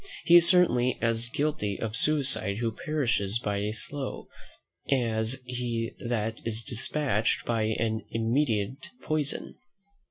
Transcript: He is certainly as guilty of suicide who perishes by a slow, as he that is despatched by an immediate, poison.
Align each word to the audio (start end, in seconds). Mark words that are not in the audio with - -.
He 0.25 0.37
is 0.37 0.47
certainly 0.47 0.97
as 0.99 1.29
guilty 1.29 1.79
of 1.79 1.95
suicide 1.95 2.57
who 2.57 2.71
perishes 2.71 3.37
by 3.37 3.57
a 3.57 3.71
slow, 3.71 4.29
as 4.89 5.43
he 5.45 5.91
that 5.99 6.41
is 6.43 6.63
despatched 6.63 7.45
by 7.45 7.75
an 7.77 8.01
immediate, 8.09 8.89
poison. 9.03 9.57